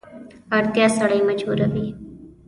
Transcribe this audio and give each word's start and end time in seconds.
اړتیا 0.57 0.87
سړی 0.97 1.19
مجبوروي. 1.29 1.87